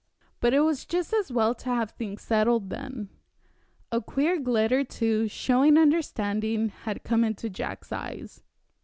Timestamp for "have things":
1.69-2.23